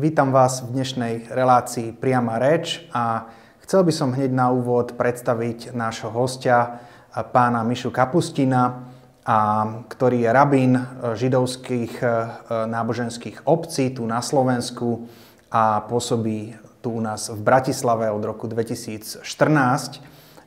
[0.00, 3.28] Vítam vás v dnešnej relácii Priama reč a
[3.60, 6.80] chcel by som hneď na úvod predstaviť nášho hostia,
[7.12, 8.88] pána Mišu Kapustina,
[9.28, 10.72] a, ktorý je rabín
[11.04, 12.06] židovských e,
[12.48, 15.04] náboženských obcí tu na Slovensku
[15.52, 19.20] a pôsobí tu u nás v Bratislave od roku 2014.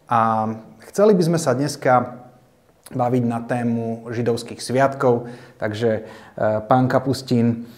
[0.10, 0.50] A
[0.90, 2.26] chceli by sme sa dneska
[2.90, 5.30] baviť na tému židovských sviatkov.
[5.62, 6.02] Takže e,
[6.66, 7.70] pán Kapustín,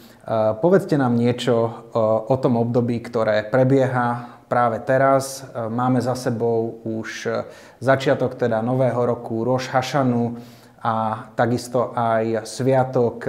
[0.57, 5.45] povedzte nám niečo eh, o tom období, ktoré prebieha práve teraz.
[5.45, 7.29] Eh, máme za sebou už
[7.77, 10.37] začiatok teda nového roku Roš Hašanu
[10.85, 13.25] a takisto aj sviatok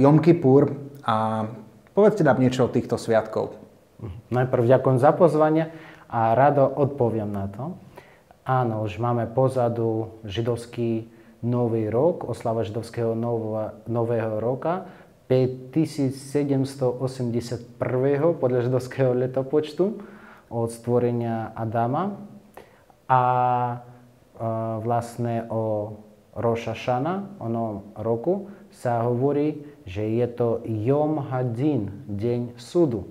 [0.00, 0.72] Jom Kippur.
[1.04, 1.44] A
[1.92, 3.60] povedzte nám niečo o týchto sviatkov.
[4.32, 5.68] Najprv ďakujem za pozvanie
[6.08, 7.76] a rado odpoviem na to.
[8.48, 11.12] Áno, už máme pozadu židovský
[11.44, 13.12] nový rok, oslava židovského
[13.84, 14.88] nového roka
[15.30, 16.98] 5781.
[18.34, 20.02] podľa židovského letopočtu
[20.50, 22.18] od stvorenia Adama.
[23.06, 23.22] A
[24.82, 25.94] vlastne o
[26.34, 33.06] Roša Šana, onom roku, sa hovorí, že je to Jom Hadin, deň súdu.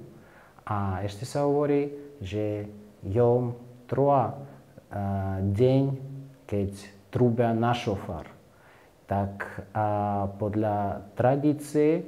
[0.67, 2.67] A ešte sa hovorí, že
[3.07, 3.55] Jom
[3.87, 4.35] Troa,
[5.39, 5.95] deň,
[6.43, 6.71] keď
[7.15, 8.27] trúbia na šofar
[9.09, 9.87] tak a
[10.37, 12.05] podľa tradície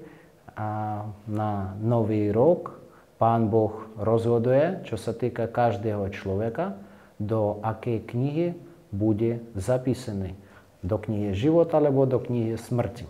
[0.56, 2.82] a na nový rok
[3.22, 6.74] Pán Boh rozhoduje, čo sa týka každého človeka,
[7.22, 8.48] do akej knihy
[8.90, 10.34] bude zapísaný.
[10.82, 13.06] Do knihy života alebo do knihy smrti.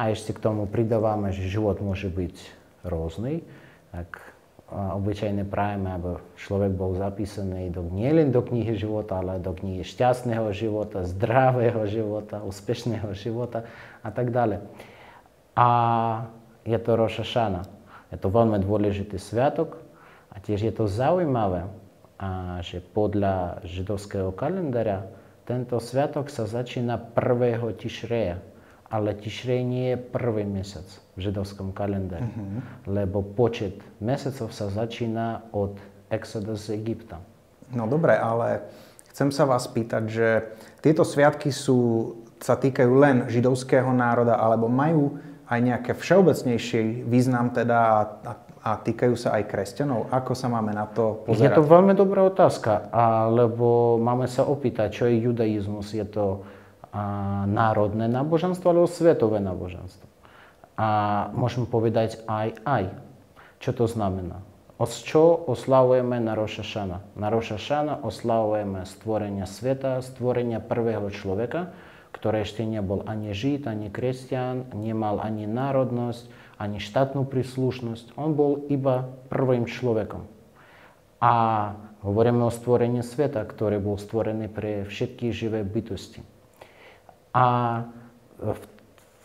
[0.00, 2.36] A ešte k tomu pridávame, že život môže byť
[2.88, 3.44] rôzny,
[3.92, 4.16] tak
[4.74, 10.50] obyčajne prajeme, aby človek bol zapísaný do, nielen do knihy života, ale do knihy šťastného
[10.56, 13.68] života, zdravého života, úspešného života
[14.00, 14.64] a tak ďalej.
[15.54, 15.68] A
[16.64, 17.62] je to Roša Šana.
[18.12, 19.80] Je to veľmi dôležitý sviatok
[20.32, 21.68] a tiež je to zaujímavé,
[22.14, 25.06] a že podľa židovského kalendára
[25.44, 27.60] tento sviatok sa začína 1.
[27.74, 28.54] Tišreja
[28.94, 30.86] ale Tišrej nie je prvý mesiac
[31.18, 32.62] v židovskom kalendári, uh-huh.
[32.86, 35.74] lebo počet mesiacov sa začína od
[36.14, 37.18] exodu z Egypta.
[37.74, 38.62] No dobre, ale
[39.10, 40.28] chcem sa vás pýtať, že
[40.78, 47.76] tieto sviatky sú, sa týkajú len židovského národa, alebo majú aj nejaké všeobecnejší význam teda
[47.76, 48.32] a, a,
[48.64, 50.08] a týkajú sa aj kresťanov?
[50.08, 51.52] Ako sa máme na to pozerať?
[51.52, 52.88] Je to veľmi dobrá otázka,
[53.28, 55.92] lebo máme sa opýtať, čo je judaizmus.
[55.92, 56.48] Je to
[57.50, 60.06] národné náboženstvo alebo svetové náboženstvo.
[60.74, 60.88] A
[61.34, 62.84] môžem povedať aj aj.
[63.58, 64.42] Čo to znamená?
[64.74, 66.66] Od čo oslavujeme na Roša
[67.14, 67.58] Na Roša
[68.02, 71.70] oslavujeme stvorenie sveta, stvorenie prvého človeka,
[72.24, 76.24] ktorý ešte nebol ani žid, ani kresťan, nemal ani národnosť,
[76.56, 78.16] ani štátnu príslušnosť.
[78.16, 80.24] On bol iba prvým človekom.
[81.20, 81.32] A
[82.00, 86.24] hovoríme o stvorení sveta, ktorý bol stvorený pre všetky živé bytosti.
[87.36, 87.44] A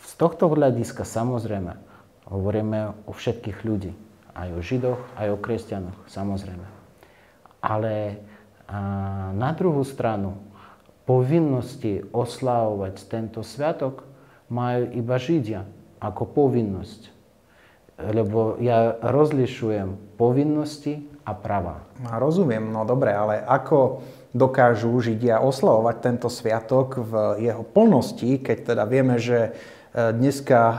[0.04, 1.80] z tohto hľadiska samozrejme
[2.28, 3.96] hovoríme o všetkých ľudí,
[4.36, 6.68] aj o židoch, aj o kresťanoch, samozrejme.
[7.64, 8.20] Ale
[9.40, 10.49] na druhú stranu
[11.10, 14.06] povinnosti oslavovať tento sviatok
[14.54, 15.66] majú iba Židia
[15.98, 17.02] ako povinnosť.
[18.14, 21.82] Lebo ja rozlišujem povinnosti a práva.
[21.98, 28.84] Rozumiem, no dobre, ale ako dokážu Židia oslavovať tento sviatok v jeho plnosti, keď teda
[28.86, 30.78] vieme, že e, dneska e,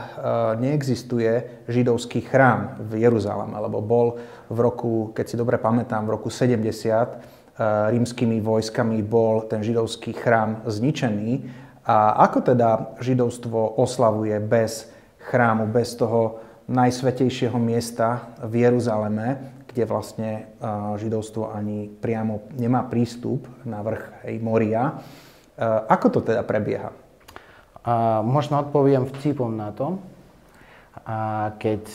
[0.63, 4.07] neexistuje židovský chrám v Jeruzaleme, lebo bol
[4.47, 10.15] v roku, keď si dobre pamätám, v roku 70 e, rímskymi vojskami bol ten židovský
[10.15, 11.45] chrám zničený.
[11.85, 16.39] A ako teda židovstvo oslavuje bez chrámu, bez toho
[16.69, 20.31] najsvetejšieho miesta v Jeruzaleme, kde vlastne
[20.99, 24.99] židovstvo ani priamo nemá prístup na vrch hej, Moria.
[25.87, 26.91] Ako to teda prebieha?
[27.81, 29.97] A, možno odpoviem vtipom na to.
[31.07, 31.93] A keď a,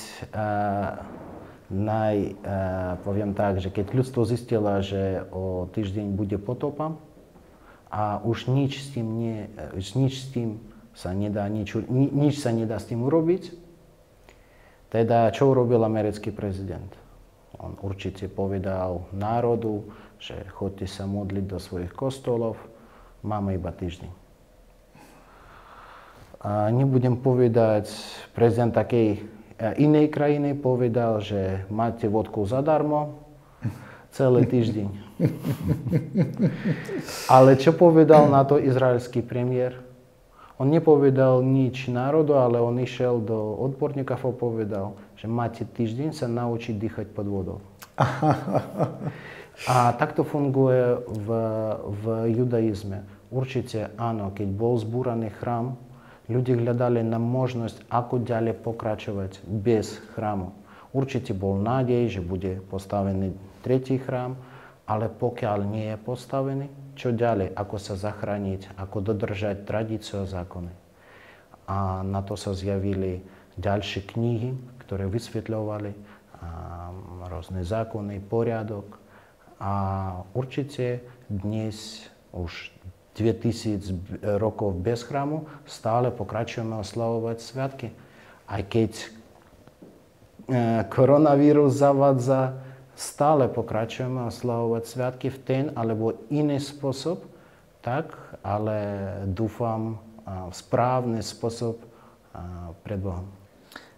[1.70, 6.94] naj, a, poviem tak, že keď ľudstvo zistilo, že o týždeň bude potopa
[7.90, 9.38] a už nič s tým, nie,
[9.74, 10.62] už nič s tým
[10.96, 13.52] sa nedá, nič, nič sa nedá s tým urobiť,
[14.88, 16.88] teda čo urobil americký prezident?
[17.56, 19.88] On určite povedal národu,
[20.20, 22.56] že chodte sa modliť do svojich kostolov,
[23.20, 24.08] máme iba týždeň.
[26.46, 27.90] A nebudem povedať,
[28.36, 29.24] prezident takej
[29.58, 33.24] inej krajiny povedal, že máte vodku zadarmo
[34.12, 34.88] celý týždeň.
[37.32, 39.80] Ale čo povedal na to izraelský premiér?
[40.56, 44.86] On nepovedal nič národu, ale on išiel do odborníkov a povedal,
[45.20, 47.58] že máte týždeň sa naučiť dýchať pod vodou.
[49.72, 51.28] a takto funguje v,
[51.84, 52.04] v
[52.40, 53.04] judaizme.
[53.28, 55.76] Určite áno, keď bol zbúraný chrám,
[56.26, 60.54] ľudia hľadali na možnosť, ako ďalej pokračovať bez chrámu.
[60.90, 64.38] Určite bol nádej, že bude postavený tretí chrám,
[64.86, 70.72] ale pokiaľ nie je postavený, čo ďalej, ako sa zachrániť, ako dodržať tradíciu a zákony.
[71.66, 73.20] A na to sa zjavili
[73.58, 74.54] ďalšie knihy,
[74.86, 75.92] ktoré vysvetľovali
[77.26, 79.02] rôzne zákony, poriadok.
[79.58, 79.72] A
[80.32, 82.75] určite dnes už
[83.16, 87.88] 2000 rokov bez chrámu stále pokračujeme oslavovať sviatky.
[88.44, 89.06] Aj keď e,
[90.92, 92.60] koronavírus zavádza,
[92.92, 97.24] stále pokračujeme oslavovať sviatky v ten alebo iný spôsob,
[97.80, 98.12] tak,
[98.44, 98.78] ale
[99.30, 101.78] dúfam v správny spôsob
[102.82, 103.30] pred Bohom.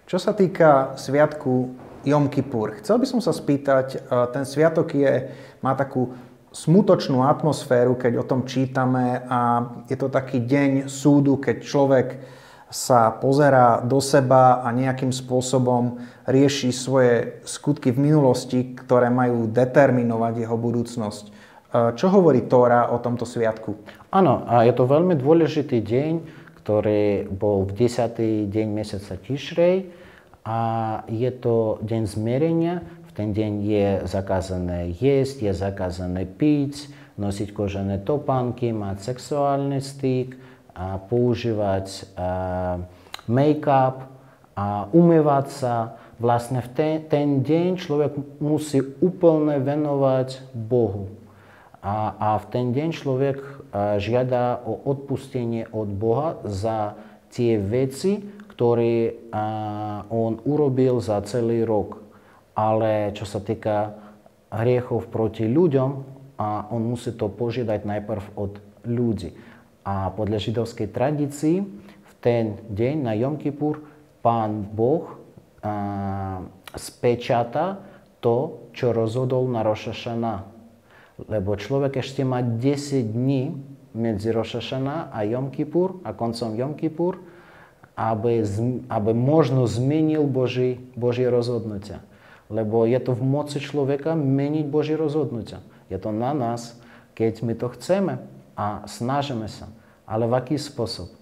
[0.05, 1.73] Čo sa týka sviatku
[2.05, 6.13] Jom Kippur, chcel by som sa spýtať, ten sviatok je, má takú
[6.53, 12.09] smutočnú atmosféru, keď o tom čítame a je to taký deň súdu, keď človek
[12.69, 20.45] sa pozerá do seba a nejakým spôsobom rieši svoje skutky v minulosti, ktoré majú determinovať
[20.45, 21.25] jeho budúcnosť.
[21.25, 21.31] E,
[21.97, 23.73] čo hovorí Tóra o tomto sviatku?
[24.13, 26.13] Áno, a je to veľmi dôležitý deň,
[26.61, 28.53] ktorý bol v 10.
[28.53, 29.89] deň mesiaca Tišrej
[30.45, 30.61] a
[31.09, 32.85] je to deň zmierenia,
[33.19, 36.87] ten deň je zakázané jesť, je zakázané piť,
[37.19, 40.39] nosiť kožené topánky, mať sexuálny styk,
[40.79, 42.07] a používať
[43.27, 44.07] make-up
[44.55, 45.75] a umývať sa.
[46.23, 51.11] Vlastne v ten, ten deň človek musí úplne venovať Bohu.
[51.83, 53.39] A, a v ten deň človek
[53.99, 56.95] žiada o odpustenie od Boha za
[57.35, 58.23] tie veci,
[58.55, 59.19] ktoré
[60.11, 62.08] on urobil za celý rok
[62.59, 63.95] ale čo sa týka
[64.51, 69.35] hriechov proti ľuďom, a on musí to požiadať najprv od ľudí.
[69.83, 71.67] A podľa židovskej tradícii
[71.99, 73.83] v ten deň na Jom Kippur
[74.23, 75.19] pán Boh
[75.61, 76.47] a,
[76.79, 77.83] spečata
[78.23, 80.47] to, čo rozhodol na Rošašana.
[81.27, 83.59] Lebo človek ešte má 10 dní
[83.99, 87.19] medzi Rošašana a Jom Kippur a koncom Jom Kippur,
[87.99, 88.47] aby,
[88.87, 91.99] aby možno zmenil Boží, Boží rozhodnutia.
[92.49, 95.61] Lebo je to v moci človeka meniť Božie rozhodnutia.
[95.93, 96.81] Je to na nás,
[97.13, 98.25] keď my to chceme
[98.57, 99.69] a snažíme sa.
[100.09, 101.13] Ale v aký spôsob?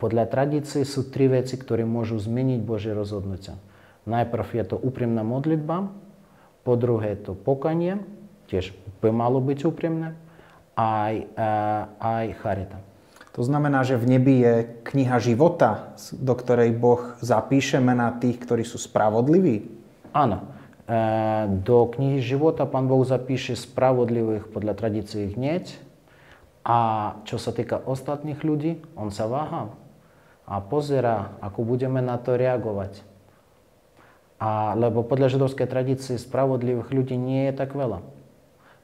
[0.00, 3.54] Podľa tradície sú tri veci, ktoré môžu zmeniť Božie rozhodnutia.
[4.08, 5.92] Najprv je to úprimná modlitba,
[6.66, 8.02] po druhé je to pokanie,
[8.50, 10.14] tiež by malo byť úprimné,
[10.74, 11.26] aj,
[11.98, 12.78] aj charita.
[13.32, 14.54] To znamená, že v nebi je
[14.88, 19.81] kniha života, do ktorej Boh zapíše mená tých, ktorí sú spravodliví?
[20.12, 20.44] Áno.
[20.84, 20.96] E,
[21.64, 25.72] do knihy života pán Boh zapíše spravodlivých podľa tradícií hneď.
[26.62, 26.78] A
[27.26, 29.74] čo sa týka ostatných ľudí, on sa váha
[30.46, 33.02] a pozera, ako budeme na to reagovať.
[34.38, 38.04] A, lebo podľa židovskej tradície spravodlivých ľudí nie je tak veľa.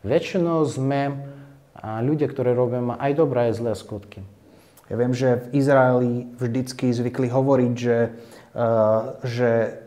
[0.02, 1.28] Väčšinou sme
[1.82, 4.20] ľudia, ktorí robíme aj dobré, aj zlé skutky.
[4.88, 7.98] Ja viem, že v Izraeli vždycky zvykli hovoriť, že,
[8.56, 9.82] uh, že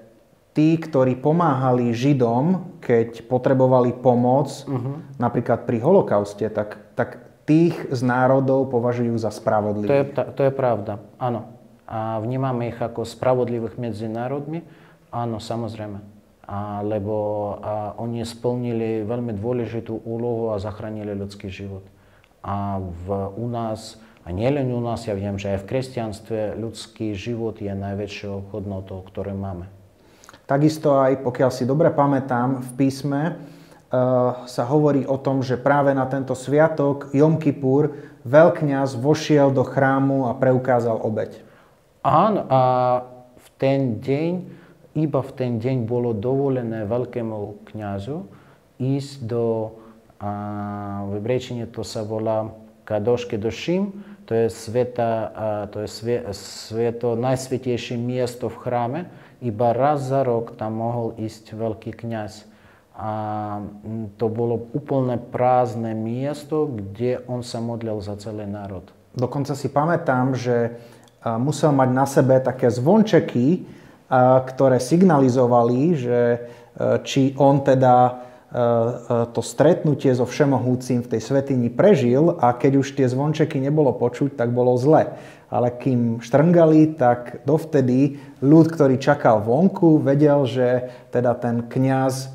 [0.51, 5.00] tí, ktorí pomáhali Židom, keď potrebovali pomoc, uh-huh.
[5.15, 9.89] napríklad pri holokauste, tak, tak tých z národov považujú za spravodlivých.
[9.89, 10.05] To je,
[10.36, 11.58] to je pravda, áno.
[11.91, 14.63] A vnímame ich ako spravodlivých medzi národmi?
[15.12, 16.00] Áno, samozrejme.
[16.48, 17.15] A, lebo
[17.60, 21.84] a, oni splnili veľmi dôležitú úlohu a zachránili ľudský život.
[22.39, 27.12] A v, u nás, a nielen u nás, ja viem, že aj v kresťanstve ľudský
[27.12, 29.67] život je najväčšou hodnotou, ktorú máme.
[30.51, 35.96] Takisto aj, pokiaľ si dobre pamätám, v písme uh, sa hovorí o tom, že práve
[35.96, 37.96] na tento sviatok Jom Kippur
[38.27, 41.39] veľkňaz vošiel do chrámu a preukázal obeď.
[42.03, 42.62] Áno, a
[43.39, 44.31] v ten deň,
[45.00, 48.27] iba v ten deň bolo dovolené veľkému kňazu
[48.75, 49.72] ísť do,
[50.20, 50.31] a
[51.08, 52.51] v hebrejčine to sa volá
[52.84, 59.00] Kadoške Došim, to je, sveta, a, to je svie, sveto, najsvetejšie miesto v chráme,
[59.41, 62.48] iba raz za rok tam mohol ísť veľký kňaz.
[62.95, 63.12] A
[64.21, 68.86] to bolo úplne prázdne miesto, kde on sa modlil za celý národ.
[69.17, 70.77] Dokonca si pamätám, že
[71.25, 73.65] musel mať na sebe také zvončeky,
[74.45, 76.19] ktoré signalizovali, že
[77.01, 78.27] či on teda
[79.31, 84.36] to stretnutie so Všemohúcim v tej svetini prežil a keď už tie zvončeky nebolo počuť,
[84.36, 85.15] tak bolo zle.
[85.48, 92.31] Ale kým štrngali, tak dovtedy ľud, ktorý čakal vonku, vedel, že teda ten kňaz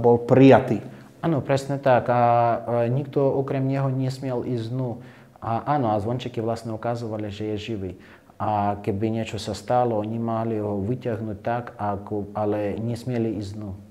[0.00, 0.80] bol prijatý.
[1.20, 2.08] Áno, presne tak.
[2.08, 5.00] A nikto okrem neho nesmiel ísť dnu.
[5.44, 7.92] A áno, a zvončeky vlastne ukazovali, že je živý.
[8.38, 13.87] A keby niečo sa stalo, oni mali ho vyťahnuť tak, ako, ale nesmieli ísť dnu.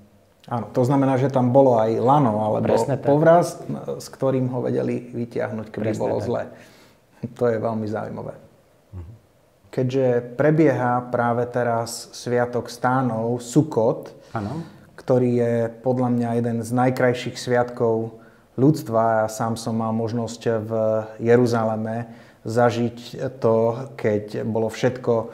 [0.48, 2.72] Áno, to znamená, že tam bolo aj lano alebo
[3.04, 3.60] povraz,
[4.00, 6.24] s ktorým ho vedeli vyťahnuť, keby Presne bolo tak.
[6.24, 6.42] zle.
[7.36, 8.34] To je veľmi zaujímavé.
[8.96, 9.12] Mhm.
[9.68, 10.06] Keďže
[10.40, 14.64] prebieha práve teraz Sviatok stánov, Sukot, ano.
[14.96, 18.16] ktorý je podľa mňa jeden z najkrajších sviatkov
[18.56, 19.24] ľudstva.
[19.24, 20.70] Ja sám som mal možnosť v
[21.20, 22.08] Jeruzaleme
[22.48, 25.26] zažiť to, keď bolo všetko e,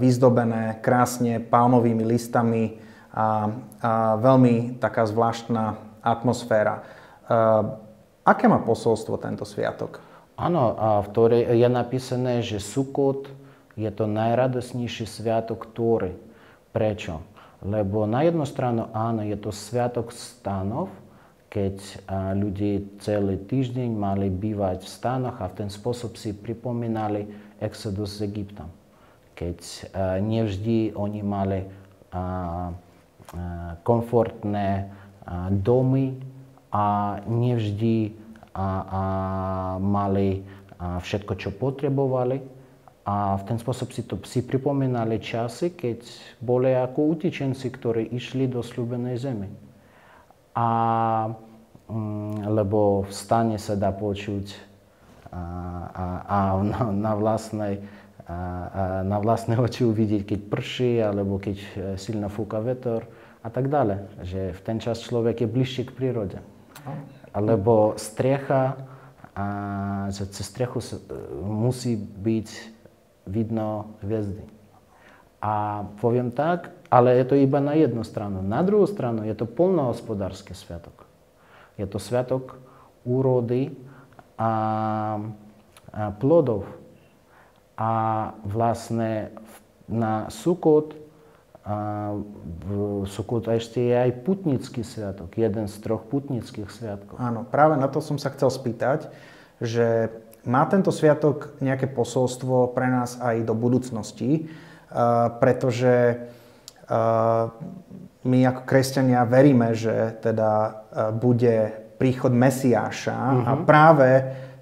[0.00, 2.87] vyzdobené krásne palmovými listami
[3.18, 3.50] a,
[3.82, 3.90] a
[4.22, 5.74] veľmi taká zvláštna
[6.06, 6.78] atmosféra.
[6.78, 6.82] E,
[8.22, 9.98] aké má posolstvo tento sviatok?
[10.38, 13.26] Áno, a v Tóre je napísané, že Sukot
[13.74, 16.14] je to najradosnejší sviatok Tóry.
[16.70, 17.18] Prečo?
[17.58, 20.94] Lebo na jednu stranu áno, je to sviatok stanov,
[21.50, 21.74] keď
[22.38, 27.26] ľudí celý týždeň mali bývať v stanoch a v ten spôsob si pripomínali
[27.58, 28.70] exodus z Egypta.
[29.34, 29.90] Keď
[30.22, 31.66] nevždy oni mali
[33.84, 34.88] komfortné
[35.60, 36.16] domy
[36.72, 38.16] a nevždy
[39.80, 40.42] mali
[40.78, 42.40] všetko, čo potrebovali.
[43.08, 46.04] A v ten spôsob si to si pripomínali časy, keď
[46.44, 49.48] boli ako utečenci, ktorí išli do slúbenej zemi
[50.58, 50.68] a
[51.86, 54.46] mm, lebo v stane sa dá počuť
[55.30, 55.42] a,
[55.94, 57.78] a, a na, na, vlastnej,
[58.28, 63.08] a, a na vlastné oči uvidieť, keď prší, alebo keď e, silno fúka vetor
[63.40, 63.98] a tak ďalej.
[64.22, 66.38] Že v ten čas človek je bližšie k prírode.
[67.32, 68.76] Alebo strecha,
[69.38, 69.46] a
[70.10, 70.98] že cez strechu e,
[71.42, 72.48] musí byť
[73.24, 74.44] vidno hviezdy.
[75.38, 78.42] A poviem tak, ale je to iba na jednu stranu.
[78.42, 81.06] Na druhú stranu je to polnohospodársky sviatok.
[81.78, 82.58] Je to sviatok
[83.06, 83.70] úrody
[84.34, 84.50] a,
[85.94, 86.66] a plodov.
[87.78, 87.90] A
[88.42, 89.30] vlastne
[89.86, 90.98] na Sukot,
[91.68, 92.16] a
[92.64, 97.20] v Sukot ešte je aj putnický sviatok, jeden z troch putnických sviatkov.
[97.20, 99.12] Áno, práve na to som sa chcel spýtať,
[99.60, 100.08] že
[100.48, 104.48] má tento sviatok nejaké posolstvo pre nás aj do budúcnosti,
[105.44, 106.24] pretože
[108.24, 110.82] my ako kresťania veríme, že teda
[111.20, 113.44] bude príchod Mesiáša mm-hmm.
[113.44, 113.62] a mhm.
[113.68, 114.10] práve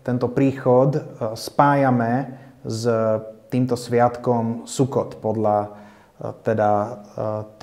[0.03, 0.99] tento príchod
[1.39, 2.83] spájame s
[3.47, 5.87] týmto sviatkom Sukot podľa
[6.43, 6.71] teda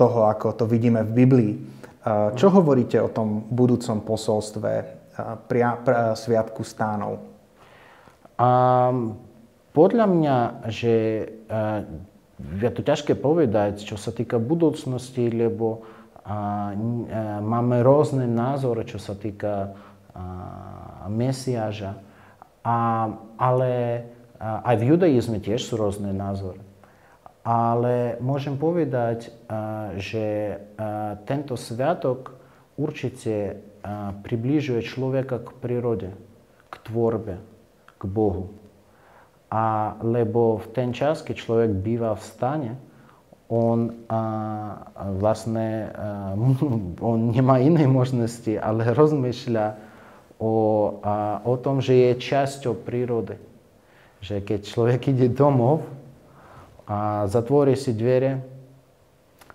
[0.00, 1.52] toho, ako to vidíme v Biblii.
[2.38, 4.72] Čo hovoríte o tom budúcom posolstve
[5.50, 7.18] pria, pria, Sviatku stánov?
[8.34, 9.18] Um,
[9.74, 10.36] podľa mňa,
[10.70, 10.94] že
[12.38, 15.82] je to ťažké povedať, čo sa týka budúcnosti, lebo
[16.24, 19.70] a, a, máme rôzne názory, čo sa týka
[20.14, 21.98] a, Mesiáža.
[22.62, 22.76] A,
[23.38, 24.02] ale a,
[24.40, 26.60] aj v judaizme tiež sú rôzne názory.
[27.44, 29.28] Ale môžem povedať,
[30.00, 30.58] že
[31.28, 32.40] tento sviatok
[32.80, 33.60] určite
[34.24, 36.10] približuje človeka k prírode,
[36.72, 37.36] k tvorbe,
[38.00, 38.56] k Bohu.
[39.52, 42.72] A lebo v ten čas, keď človek býva v stane,
[43.52, 44.20] on a,
[45.20, 46.32] vlastne a,
[47.12, 49.66] on nemá inej možnosti, ale rozmýšľa
[50.40, 50.52] o,
[51.04, 53.36] a, o tom, že je časťou prírody.
[54.24, 55.84] Že keď človek ide domov
[56.88, 58.40] a zatvorí si dvere,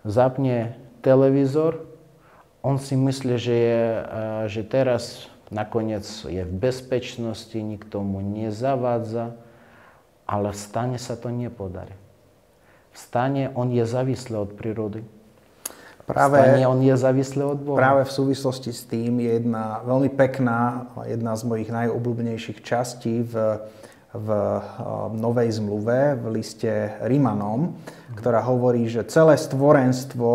[0.05, 1.89] zapne televízor,
[2.61, 3.83] on si myslí, že, je,
[4.51, 9.33] že teraz nakoniec je v bezpečnosti, nikto mu nezavádza,
[10.29, 11.95] ale v stane sa to nepodarí.
[12.93, 15.01] V stane on je závislý od prírody.
[16.03, 17.77] Práve, stane on je závislý od Boha.
[17.77, 23.61] Práve v súvislosti s tým je jedna veľmi pekná, jedna z mojich najobľúbenejších častí v,
[24.09, 24.27] v
[25.13, 27.77] Novej zmluve, v liste Rimanom,
[28.17, 30.31] ktorá hovorí, že celé stvorenstvo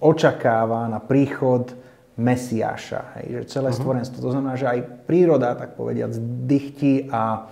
[0.00, 1.68] očakáva na príchod
[2.16, 3.20] Mesiáša.
[3.20, 3.80] Hej, že celé uh-huh.
[3.80, 6.16] stvorenstvo, to znamená, že aj príroda, tak povediať,
[6.48, 7.48] dychtí a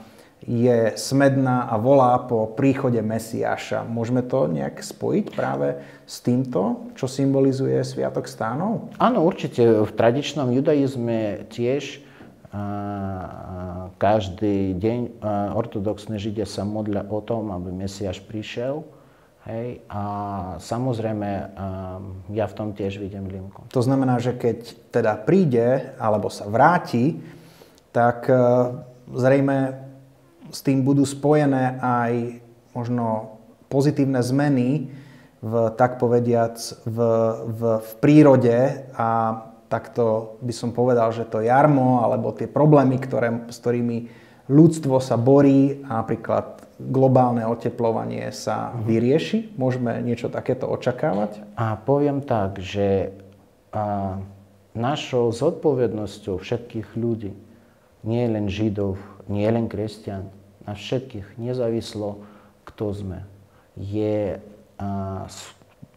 [0.48, 3.84] je smedná a volá po príchode Mesiáša.
[3.84, 8.88] Môžeme to nejak spojiť práve s týmto, čo symbolizuje Sviatok stánov?
[8.96, 9.84] Áno, určite.
[9.84, 12.00] V tradičnom judaizme tiež
[13.98, 15.20] každý deň
[15.52, 18.84] ortodoxní Židia sa modlia o tom, aby Mesiáš prišiel.
[19.48, 20.02] Hej, a
[20.60, 21.56] samozrejme,
[22.36, 23.64] ja v tom tiež vidím linku.
[23.72, 27.16] To znamená, že keď teda príde alebo sa vráti,
[27.88, 28.36] tak e,
[29.08, 29.88] zrejme
[30.52, 32.44] s tým budú spojené aj
[32.76, 33.40] možno
[33.72, 34.92] pozitívne zmeny
[35.40, 36.98] v, tak povediac, v,
[37.48, 39.08] v, v prírode a
[39.68, 44.08] takto by som povedal, že to jarmo alebo tie problémy, ktoré, s ktorými
[44.48, 48.76] ľudstvo sa borí, napríklad globálne oteplovanie sa mhm.
[48.88, 49.38] vyrieši?
[49.60, 51.44] Môžeme niečo takéto očakávať?
[51.54, 53.12] A poviem tak, že
[53.70, 54.18] a,
[54.72, 57.36] našou zodpovednosťou všetkých ľudí,
[58.06, 58.96] nie len Židov,
[59.28, 60.32] nie len kresťan,
[60.64, 62.24] na všetkých, nezávislo,
[62.64, 63.20] kto sme,
[63.76, 64.38] je
[64.78, 64.88] a,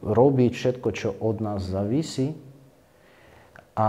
[0.01, 2.33] robiť všetko, čo od nás závisí,
[3.75, 3.87] a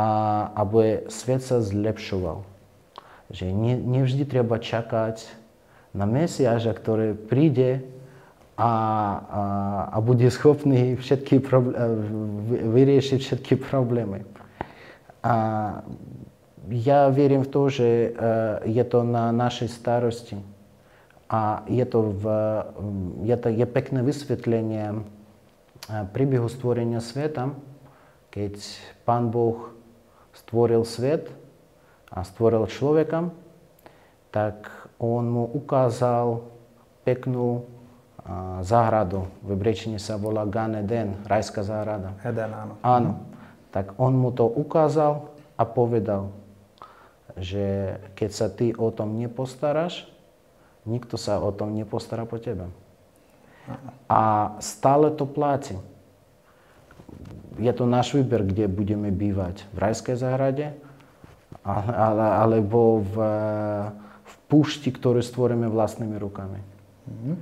[0.54, 2.46] aby svet sa zlepšoval.
[3.32, 5.26] Že nie, nevždy treba čakať
[5.92, 7.84] na Mesiáša, ktorý príde
[8.56, 8.72] a, a,
[9.92, 11.74] a bude schopný všetky probl-
[12.48, 14.22] vyriešiť všetky problémy.
[15.24, 15.34] A
[16.70, 18.14] ja verím v to, že
[18.66, 20.38] je to na našej starosti.
[21.32, 22.24] A je to, v,
[23.24, 25.00] je to je pekné vysvetlenie
[26.12, 27.56] príbehu stvorenia sveta,
[28.32, 28.56] keď
[29.04, 29.76] Pán Boh
[30.32, 31.28] stvoril svet
[32.08, 33.28] a stvoril človeka,
[34.32, 36.40] tak on mu ukázal
[37.04, 37.68] peknú
[38.24, 39.28] a, záhradu.
[39.44, 42.16] V hebrejčine sa volá Gan Eden, rajská záhrada.
[42.24, 42.74] Eden, áno.
[42.80, 43.12] Áno.
[43.68, 45.28] Tak on mu to ukázal
[45.60, 46.32] a povedal,
[47.36, 50.08] že keď sa ty o tom nepostaráš,
[50.88, 52.72] nikto sa o tom nepostará po tebe.
[54.08, 55.76] A stále to platí.
[57.60, 59.68] Je to náš výber, kde budeme bývať.
[59.72, 60.72] V rajskej záhrade
[61.62, 63.14] alebo v
[64.50, 66.60] púšti, ktoré stvoríme vlastnými rukami.
[67.08, 67.32] Mhm.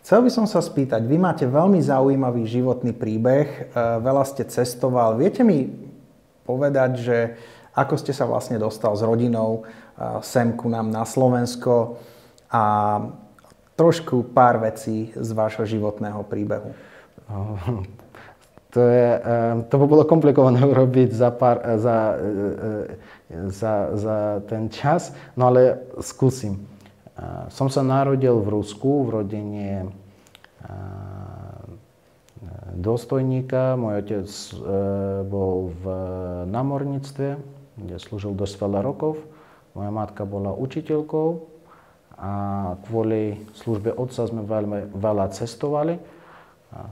[0.00, 3.60] Chcel by som sa spýtať, vy máte veľmi zaujímavý životný príbeh, e,
[4.00, 5.14] veľa ste cestoval.
[5.20, 5.70] Viete mi
[6.48, 7.18] povedať, že
[7.76, 9.78] ako ste sa vlastne dostal s rodinou e,
[10.24, 12.00] sem ku nám na Slovensko
[12.50, 12.64] a
[13.78, 16.72] trošku pár vecí z vášho životného príbehu.
[18.70, 21.96] To, je, e, to by bolo komplikované urobiť za, pár, za
[23.30, 24.16] za, za
[24.50, 26.58] ten čas, no ale skúsim.
[27.52, 29.92] Som sa narodil v Rusku v rodine
[32.80, 33.76] dôstojníka.
[33.76, 34.50] Môj otec e,
[35.28, 35.84] bol v
[36.48, 37.28] námorníctve,
[37.76, 39.20] kde slúžil dosť veľa rokov.
[39.76, 41.44] Moja matka bola učiteľkou
[42.16, 42.32] a
[42.88, 46.00] kvôli službe otca sme veľmi veľa cestovali.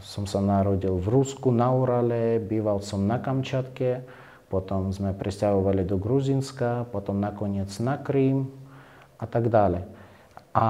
[0.03, 4.03] Som sa narodil v Rusku, na Urale, býval som na Kamčatke
[4.49, 8.49] potom sme presťahovali do Gruzinska, potom nakoniec na Krím
[9.21, 9.85] a tak ďalej.
[10.57, 10.67] A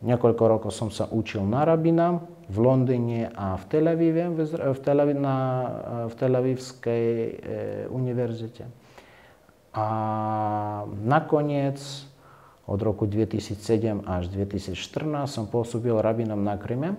[0.00, 4.98] niekoľko rokov som sa učil na rabina v Londýne a v Tel Avive, v, Tel
[5.04, 5.36] Aviv, na,
[6.08, 7.28] v Tel Avivskej e,
[7.92, 8.64] univerzite.
[9.76, 9.86] A
[11.04, 11.80] nakoniec
[12.64, 16.96] od roku 2007 až 2014 som pôsobil rabinom na Kryme,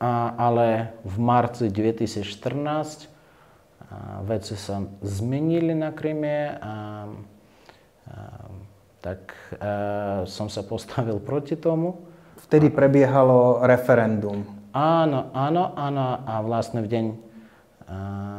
[0.00, 3.12] a, ale v marci 2014
[4.24, 6.74] veci sa zmenili na Kryme a, a
[9.02, 12.08] tak a, som sa postavil proti tomu.
[12.48, 14.44] Vtedy prebiehalo referendum.
[14.72, 17.06] Áno, áno, áno a vlastne v deň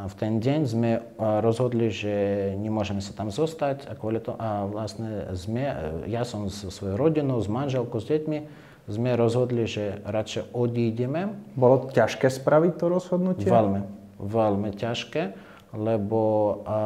[0.03, 2.15] v ten deň sme rozhodli, že
[2.57, 5.63] nemôžeme sa tam zostať a kvôli to, a vlastne sme,
[6.09, 8.39] ja som so svojou rodinou, s manželkou, s deťmi,
[8.87, 11.39] sme rozhodli, že radšej odídeme.
[11.55, 13.47] Bolo ťažké spraviť to rozhodnutie?
[13.47, 15.35] Veľmi veľmi ťažké,
[15.75, 16.21] lebo
[16.63, 16.77] a,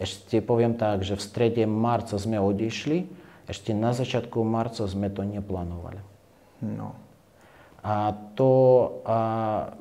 [0.00, 3.06] ešte poviem tak, že v strede marca sme odišli,
[3.46, 6.00] ešte na začiatku marca sme to neplánovali.
[6.64, 6.96] No.
[7.82, 8.52] A to,
[9.02, 9.18] a,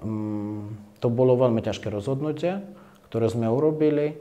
[0.01, 2.59] mm, to bolo veľmi ťažké rozhodnutie,
[3.09, 4.17] ktoré sme urobili,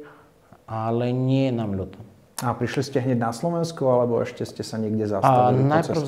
[0.68, 1.98] ale nie nám ľúto.
[2.40, 5.60] A prišli ste hneď na Slovensku, alebo ešte ste sa niekde zastavili?
[5.60, 6.02] A najprv,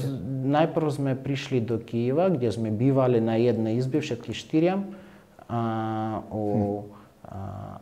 [0.49, 4.81] najprv sme prišli do Kieva, kde sme bývali na jednej izbe, všetky štyria
[6.33, 6.45] u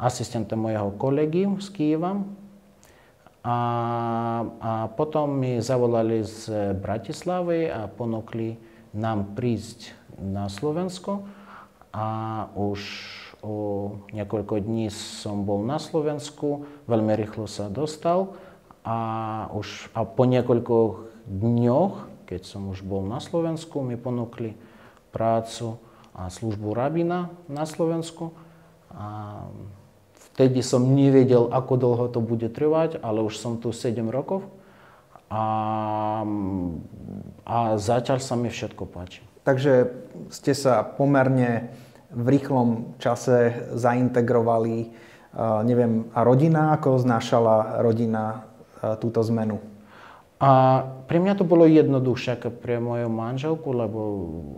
[0.03, 2.27] asistenta mojho kolegy z Kieva.
[3.41, 3.59] A,
[4.61, 8.59] a potom mi zavolali z Bratislavy a ponúkli
[8.93, 11.23] nám prísť na Slovensko.
[11.95, 12.07] A
[12.59, 12.83] už
[13.41, 13.55] o
[14.13, 18.37] niekoľko dní som bol na Slovensku, veľmi rýchlo sa dostal
[18.85, 18.97] a
[19.53, 20.77] už a po niekoľko
[21.29, 24.57] dňoch, keď som už bol na Slovensku, mi ponúkli
[25.11, 25.81] prácu
[26.15, 28.35] službu rabina na Slovensku.
[28.91, 29.47] A
[30.35, 34.45] vtedy som nevedel, ako dlho to bude trvať, ale už som tu 7 rokov
[35.31, 35.45] a,
[37.47, 39.23] a zatiaľ sa mi všetko páči.
[39.47, 39.95] Takže
[40.29, 41.71] ste sa pomerne
[42.11, 44.91] v rýchlom čase zaintegrovali.
[45.63, 48.51] Neviem, a rodina, ako znášala rodina
[48.99, 49.63] túto zmenu?
[50.41, 54.01] A pre mňa to bolo jednoduchšie ako pre moju manželku, lebo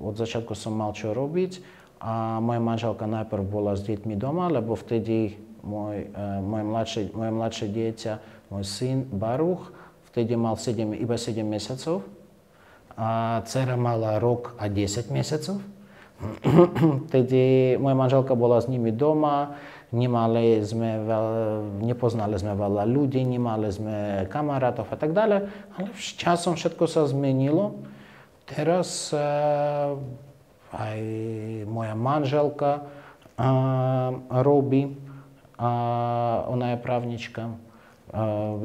[0.01, 1.83] od začiatku som mal čo robiť.
[2.03, 6.11] A moja manželka najprv bola s deťmi doma, lebo vtedy môj,
[6.43, 8.13] moje, mladšie, moje mladšie dieťa,
[8.51, 9.71] môj syn Baruch,
[10.11, 12.03] vtedy mal 7, iba 7 mesiacov.
[12.99, 15.11] A dcera mala rok a 10
[16.22, 17.06] месяцев.
[17.08, 19.54] Vtedy moja manželka bola s nimi doma,
[19.94, 23.96] nemali sme veľa, nepoznali sme veľa ľudí, nemali sme
[24.34, 25.46] kamarátov a tak ďalej,
[25.78, 27.86] ale časom všetko sa zmenilo.
[28.50, 29.94] Teraz uh,
[30.74, 31.00] aj
[31.70, 37.44] moja manželka uh, robí, uh, ona je právnička.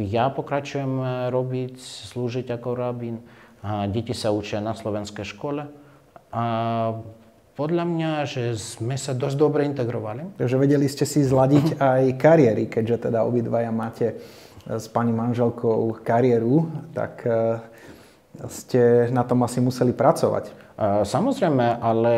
[0.06, 1.02] Ja pokračujem
[1.34, 3.26] robiť, slúžiť ako rabín.
[3.90, 5.66] Deti sa učia na slovenskej škole.
[6.30, 6.44] A
[7.57, 10.37] podľa mňa, že sme sa dosť dobre integrovali.
[10.37, 14.21] Takže vedeli ste si zladiť aj kariéry, keďže teda obidvaja máte
[14.67, 17.23] s pani manželkou kariéru, tak
[18.45, 20.53] ste na tom asi museli pracovať.
[21.07, 22.15] Samozrejme, ale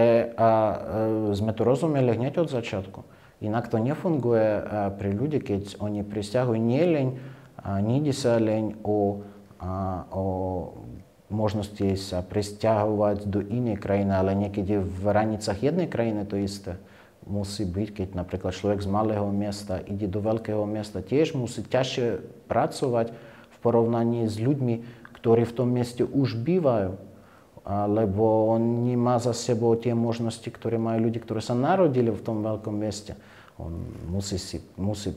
[1.31, 2.99] sme to rozumeli hneď od začiatku.
[3.39, 4.67] Inak to nefunguje
[4.99, 7.07] pri ľudí, keď oni prisťahujú nie len,
[7.63, 9.23] nejde sa len o,
[10.11, 10.23] o
[11.29, 16.81] možnosti sa presťahovať do inej krajiny, ale niekedy v hranicách jednej krajiny to isté
[17.29, 22.25] musí byť, keď napríklad človek z malého mesta ide do veľkého mesta, tiež musí ťažšie
[22.49, 23.13] pracovať
[23.53, 27.09] v porovnaní s ľuďmi, ktorí v tom meste už bývajú
[27.69, 32.41] lebo on nemá za sebou tie možnosti, ktoré majú ľudí, ktorí sa narodili v tom
[32.41, 33.13] veľkom meste.
[33.61, 33.69] On
[34.09, 35.13] musí si, musí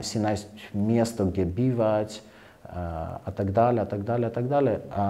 [0.00, 2.24] si nájsť miesto, kde bývať
[2.66, 4.76] a, tak ďalej, a tak ďalej, a tak ďalej.
[4.90, 5.04] A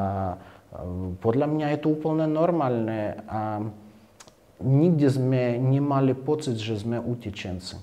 [1.24, 3.20] podľa mňa je to úplne normálne.
[3.26, 3.64] A
[4.60, 7.76] nikde sme nemali pocit, že sme utečenci.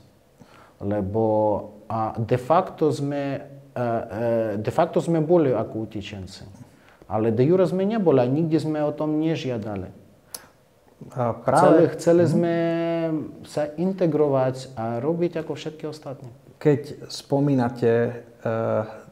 [0.81, 1.25] Lebo
[1.89, 3.45] a de facto sme,
[4.57, 6.45] de facto sme boli ako utečenci.
[7.05, 9.89] Ale de jure sme neboli a nikde sme o tom nežiadali.
[11.13, 11.91] A práve...
[11.93, 12.55] Chceli, chceli sme
[13.43, 16.31] sa integrovať a robiť ako všetky ostatní.
[16.63, 19.02] Keď spomínate uh,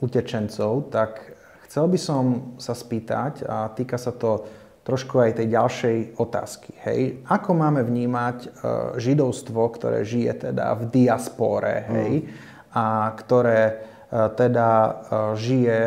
[0.00, 1.36] utečencov, tak
[1.68, 2.24] chcel by som
[2.56, 4.48] sa spýtať, a týka sa to
[4.80, 6.72] trošku aj tej ďalšej otázky.
[6.82, 7.22] Hej.
[7.28, 8.50] Ako máme vnímať uh,
[8.96, 12.28] židovstvo, ktoré žije teda v diaspore, hej, mm.
[12.72, 14.92] a ktoré uh, teda uh,
[15.36, 15.80] žije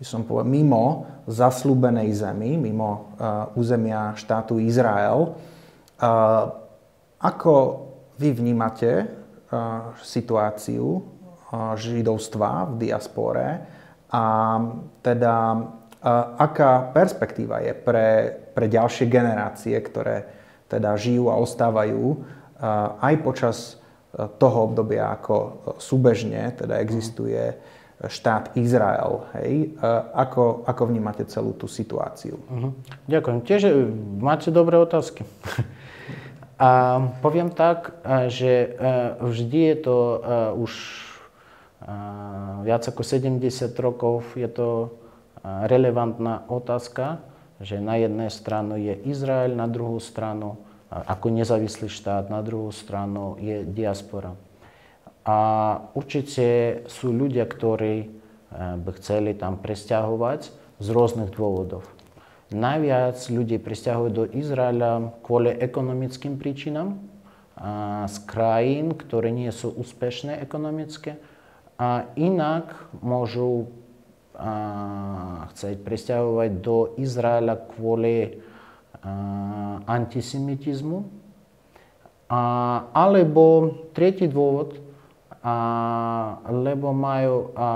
[0.00, 0.84] by som povedal, mimo
[1.28, 3.12] zaslúbenej zemi, mimo
[3.52, 5.36] územia štátu Izrael.
[7.20, 7.54] Ako
[8.16, 9.12] vy vnímate
[10.00, 11.04] situáciu
[11.74, 13.46] židovstva v diaspore
[14.10, 14.24] a
[15.02, 15.34] teda
[16.38, 20.24] aká perspektíva je pre, pre ďalšie generácie, ktoré
[20.70, 22.22] teda žijú a ostávajú
[23.02, 23.80] aj počas
[24.14, 25.34] toho obdobia, ako
[25.78, 27.54] súbežne teda existuje
[28.00, 29.28] štát Izrael.
[29.36, 29.76] Hej?
[30.16, 32.40] Ako, ako vnímate celú tú situáciu?
[32.48, 32.72] Uh-huh.
[33.04, 33.38] Ďakujem.
[33.44, 33.72] Tiež e,
[34.16, 35.20] máte dobré otázky.
[36.60, 38.68] A poviem tak, e, že e,
[39.20, 39.96] vždy je to
[40.56, 40.72] už
[42.64, 44.92] viac ako 70 rokov je to
[45.44, 47.24] relevantná otázka,
[47.60, 53.38] že na jednej stranu je Izrael, na druhú stranu ako nezávislý štát, na druhú stranu
[53.40, 54.34] je diaspora.
[55.24, 55.38] A
[55.94, 58.10] určite sú ľudia, ktorí
[58.50, 60.40] by chceli tam presťahovať
[60.80, 61.86] z rôznych dôvodov.
[62.50, 66.98] Najviac ľudí presťahujú do Izraela kvôli ekonomickým príčinám
[68.10, 71.20] z krajín, ktoré nie sú úspešné ekonomické.
[71.80, 73.72] A inak môžu
[75.52, 78.40] chcieť presťahovať do Izraela kvôli
[79.88, 81.20] antisemitizmu.
[82.94, 84.78] alebo tretí dôvod,
[85.42, 85.56] a,
[86.46, 87.68] lebo majú a,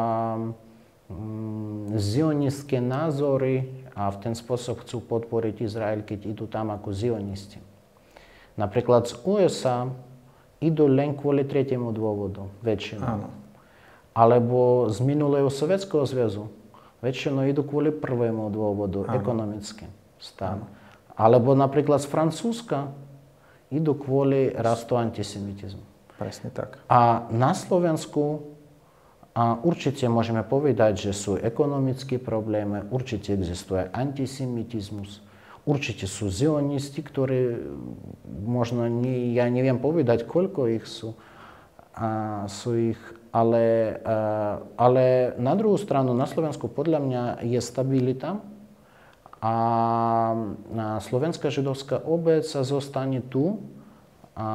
[1.11, 3.67] mm, zionistské názory
[3.99, 7.59] a v ten spôsob chcú podporiť Izrael, keď idú tam ako zionisti.
[8.55, 9.91] Napríklad z USA
[10.63, 13.03] idú len kvôli tretiemu dôvodu, väčšinou.
[13.03, 13.44] Áno.
[14.15, 16.47] Alebo z minulého Sovietskeho zväzu
[17.03, 19.19] väčšinou idú kvôli prvému dôvodu, Áno.
[19.19, 19.91] ekonomickým
[20.23, 20.65] stav.
[21.19, 22.95] Alebo napríklad z Francúzska
[23.75, 25.83] idú kvôli rastu antisemitizmu.
[26.15, 26.79] Presne tak.
[26.87, 28.55] A na Slovensku
[29.35, 35.27] a určite môžeme povedať, že sú ekonomické problémy, určite existuje antisemitizmus,
[35.67, 37.59] určite sú zionisti, ktorí
[38.47, 41.19] možno, nie, ja neviem povedať, koľko ich sú,
[41.99, 43.01] a sú ich,
[43.35, 48.39] ale, a, ale na druhú stranu na Slovensku podľa mňa je stabilita
[49.43, 49.55] a
[51.03, 53.59] slovenská židovská obec zostane tu
[54.39, 54.47] a,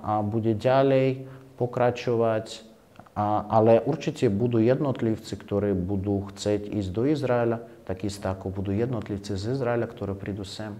[0.00, 1.28] a bude ďalej
[1.60, 2.64] pokračovať,
[3.12, 9.36] a, ale určite budú jednotlivci, ktorí budú chcieť ísť do Izraela, takisto ako budú jednotlivci
[9.36, 10.72] z Izraela, ktorí prídu sem.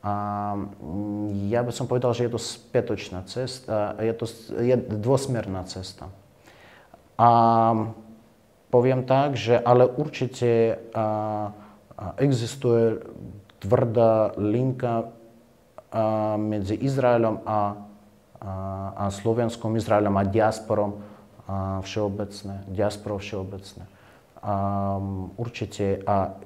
[0.00, 0.14] A
[1.50, 4.24] ja by som povedal, že je to spätočná cesta, je to
[4.56, 6.08] je dvosmerná cesta.
[7.18, 7.30] A
[8.70, 10.78] poviem tak, že ale určite
[12.16, 13.02] existuje
[13.58, 15.10] tvrdá linka
[16.38, 17.60] medzi Izraelom a, a,
[18.94, 21.00] a Slovenskom, Izraelom a diasporom
[21.48, 23.88] a všeobecné, diasporou všeobecné.
[24.44, 25.00] A,
[25.40, 26.36] určite a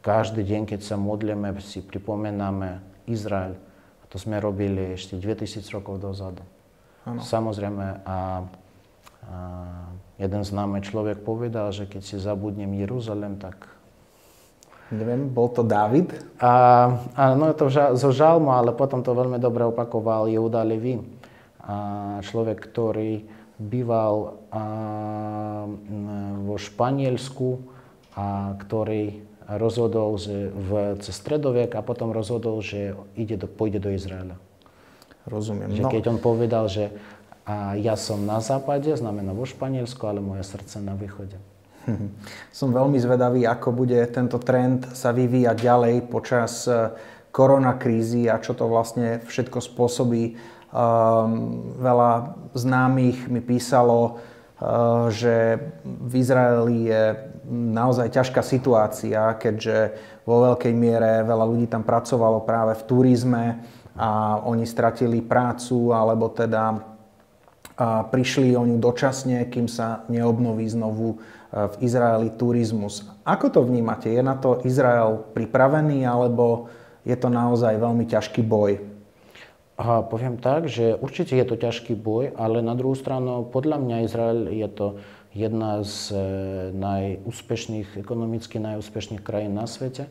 [0.00, 3.54] každý deň, keď sa modlíme, si pripomenáme Izrael.
[4.08, 6.40] To sme robili ešte 2000 rokov dozadu.
[7.04, 7.20] Ano.
[7.20, 8.48] Samozrejme, a
[10.18, 13.70] jeden známy človek povedal, že keď si zabudnem Jeruzalem, tak...
[14.88, 16.16] Neviem, bol to David?
[16.40, 16.88] A,
[17.36, 20.96] no je to zo žalmu, ale potom to veľmi dobre opakoval Jehuda Levi.
[21.60, 21.76] A
[22.24, 23.28] človek, ktorý
[23.60, 24.62] býval a,
[26.40, 27.60] vo Španielsku
[28.16, 33.88] a ktorý rozhodol že v, cez stredovek a potom rozhodol, že ide do, pôjde do
[33.92, 34.36] Izraela.
[35.24, 35.72] Rozumiem.
[35.72, 35.90] Že no.
[35.92, 36.92] keď on povedal, že
[37.48, 41.40] a ja som na západe, znamená vo Španielsku, ale moje srdce na východe.
[42.52, 46.92] Som veľmi zvedavý, ako bude tento trend sa vyvíjať ďalej počas e,
[47.32, 50.36] koronakrízy a čo to vlastne všetko spôsobí.
[50.68, 54.20] Um, veľa známych mi písalo,
[54.60, 57.04] uh, že v Izraeli je
[57.48, 59.96] naozaj ťažká situácia, keďže
[60.28, 63.44] vo veľkej miere veľa ľudí tam pracovalo práve v turizme
[63.96, 66.97] a oni stratili prácu alebo teda
[67.78, 71.16] a prišli o ňu dočasne, kým sa neobnoví znovu e,
[71.54, 73.06] v Izraeli turizmus.
[73.22, 74.10] Ako to vnímate?
[74.10, 76.66] Je na to Izrael pripravený alebo
[77.06, 78.82] je to naozaj veľmi ťažký boj?
[79.78, 83.96] A poviem tak, že určite je to ťažký boj, ale na druhú stranu podľa mňa
[84.02, 84.86] Izrael je to
[85.30, 86.18] jedna z e,
[86.74, 90.10] najúspešných, ekonomicky najúspešných krajín na svete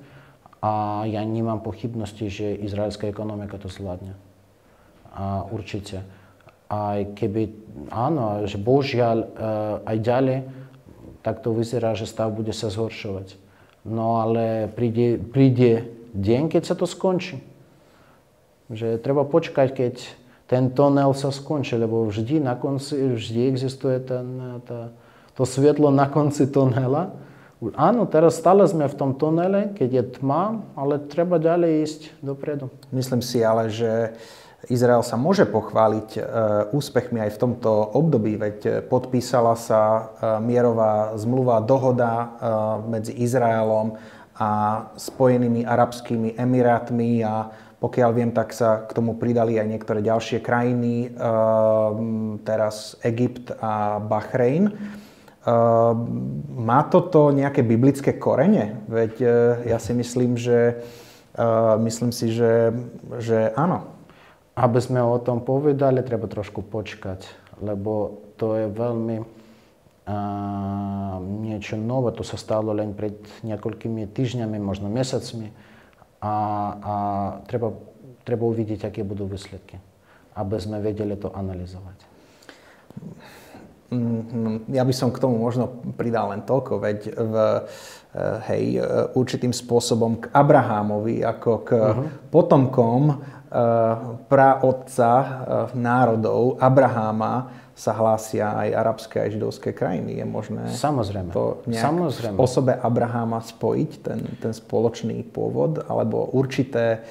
[0.63, 4.15] a ja nemám pochybnosti, že izraelská ekonomika to zvládne.
[5.11, 6.07] A určite.
[6.67, 7.51] Aj keby,
[7.89, 9.27] áno, že bohužiaľ e,
[9.87, 10.37] aj ďalej,
[11.23, 13.35] tak to vyzerá, že stav bude sa zhoršovať.
[13.87, 17.39] No ale príde, príde deň, keď sa to skončí.
[18.67, 19.95] Že treba počkať, keď
[20.47, 24.91] ten tunel sa skončí, lebo vždy na konci, vždy existuje ten, tá,
[25.35, 27.15] to svetlo na konci tunela.
[27.75, 32.71] Áno, teraz stále sme v tom tunele, keď je tma, ale treba ďalej ísť dopredu.
[32.95, 34.15] Myslím si ale, že
[34.65, 36.21] Izrael sa môže pochváliť e,
[36.73, 40.01] úspechmi aj v tomto období, veď e, podpísala sa e,
[40.41, 42.33] mierová zmluva, dohoda
[42.89, 44.01] medzi Izraelom
[44.33, 44.49] a
[44.97, 51.13] Spojenými arabskými emirátmi a pokiaľ viem, tak sa k tomu pridali aj niektoré ďalšie krajiny,
[52.41, 54.73] teraz Egypt a Bahrejn.
[54.73, 54.77] Ehm,
[56.57, 58.81] má toto nejaké biblické korene?
[58.89, 59.13] Veď
[59.69, 60.81] ja si myslím, že,
[61.77, 62.73] myslím si, že,
[63.21, 63.96] že áno.
[64.57, 67.29] Aby sme o tom povedali, treba trošku počkať,
[67.61, 69.17] lebo to je veľmi
[70.09, 70.17] a,
[71.21, 72.09] niečo nové.
[72.17, 75.53] To sa stalo len pred niekoľkými týždňami, možno mesiacmi.
[76.25, 76.33] A,
[76.81, 76.93] a
[77.45, 77.69] treba,
[78.25, 79.77] treba uvidieť, aké budú výsledky,
[80.33, 81.97] aby sme vedeli to analyzovať.
[83.93, 88.83] Mm, ja by som k tomu možno pridal len toľko, veď v, eh, hej, eh,
[89.13, 92.03] určitým spôsobom k Abrahámovi ako k uh-huh.
[92.27, 93.36] potomkom uh,
[94.27, 95.29] praotca uh,
[95.71, 100.17] národov Abraháma sa hlásia aj arabské aj židovské krajiny.
[100.17, 101.29] Je možné Samozrejme.
[101.29, 102.33] to nejak Samozrejme.
[102.33, 107.05] v osobe Abraháma spojiť, ten, ten spoločný pôvod, alebo určité,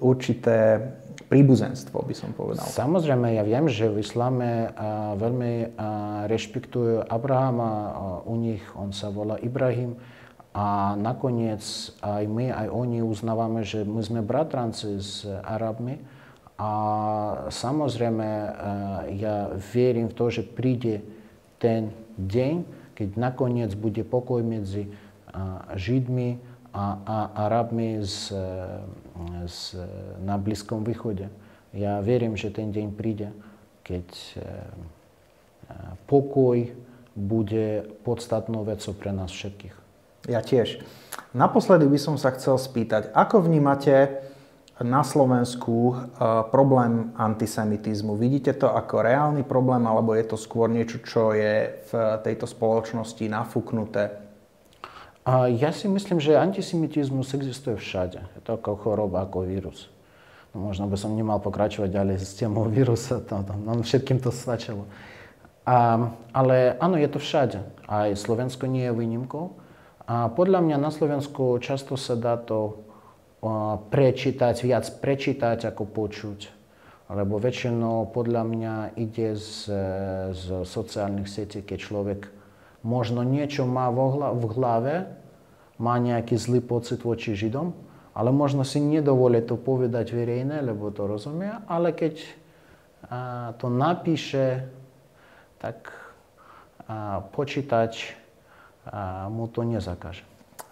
[0.00, 0.80] určité
[1.28, 2.64] príbuzenstvo, by som povedal.
[2.64, 4.72] Samozrejme, ja viem, že v islame
[5.20, 5.76] veľmi
[6.24, 7.92] rešpektujú Abrahama,
[8.24, 10.00] u nich on sa volá Ibrahim
[10.56, 11.62] a nakoniec
[12.00, 16.00] aj my, aj oni uznávame, že my sme bratranci s Arabmi
[16.58, 16.72] a
[17.52, 18.28] samozrejme
[19.14, 21.06] ja verím v to, že príde
[21.62, 22.66] ten deň,
[22.98, 24.90] keď nakoniec bude pokoj medzi
[25.78, 26.40] Židmi
[26.74, 28.34] a, a Arabmi z,
[29.46, 29.58] z,
[30.22, 31.30] na Blízkom východe.
[31.76, 33.28] Ja verím, že ten deň príde,
[33.84, 34.40] keď e,
[36.08, 36.72] pokoj
[37.12, 39.87] bude podstatnou vecou pre nás všetkých.
[40.26, 40.82] Ja tiež.
[41.36, 44.24] Naposledy by som sa chcel spýtať, ako vnímate
[44.82, 45.94] na Slovensku e,
[46.50, 48.18] problém antisemitizmu?
[48.18, 51.92] Vidíte to ako reálny problém, alebo je to skôr niečo, čo je v
[52.26, 54.28] tejto spoločnosti nafúknuté?
[55.60, 58.24] Ja si myslím, že antisemitizmus existuje všade.
[58.24, 59.92] Je to ako choroba, ako vírus.
[60.56, 64.32] No, možno by som nemal pokračovať ďalej s témou vírusa, to, to, nám všetkým to
[64.32, 64.88] stačilo.
[65.68, 67.60] A, ale áno, je to všade.
[67.84, 69.52] Aj Slovensko nie je výnimkou.
[70.08, 72.80] A podľa mňa na Slovensku často sa dá to
[73.92, 76.40] prečítať, viac prečítať ako počuť.
[77.12, 79.68] Lebo väčšinou podľa mňa ide z,
[80.32, 82.20] z sociálnych sietí, keď človek
[82.80, 84.94] možno niečo má v hlave,
[85.76, 87.72] má nejaký zlý pocit voči Židom,
[88.16, 92.18] ale možno si nedovolí to povedať verejne, lebo to rozumie, ale keď
[93.08, 94.66] a, to napíše,
[95.62, 95.94] tak
[96.90, 98.18] a, počítač
[99.28, 100.24] mu to nezakáže.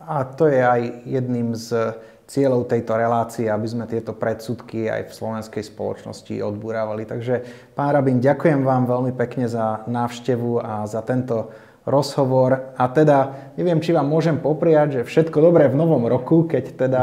[0.02, 5.16] A to je aj jedným z cieľov tejto relácie, aby sme tieto predsudky aj v
[5.16, 7.07] slovenskej spoločnosti odburávali.
[7.07, 7.46] Takže,
[7.79, 11.55] pán Rabín, ďakujem vám veľmi pekne za návštevu a za tento
[11.87, 12.74] rozhovor.
[12.74, 17.02] A teda neviem, či vám môžem popriať, že všetko dobré v novom roku, keď teda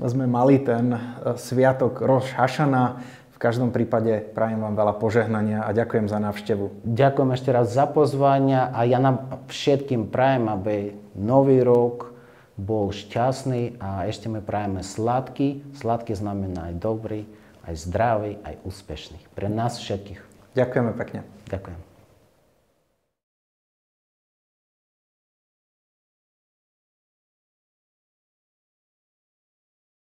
[0.00, 0.98] sme mali ten e,
[1.38, 3.04] sviatok Roš Hašana.
[3.34, 6.86] V každom prípade prajem vám veľa požehnania a ďakujem za návštevu.
[6.86, 12.14] Ďakujem ešte raz za pozvania a ja nám všetkým prajem, aby nový rok
[12.54, 15.66] bol šťastný a ešte my prajeme sladký.
[15.74, 17.26] Sladký znamená aj dobrý,
[17.66, 19.18] aj zdravý, aj úspešný.
[19.34, 20.22] Pre nás všetkých.
[20.54, 21.26] Ďakujeme pekne.
[21.50, 21.93] Ďakujem.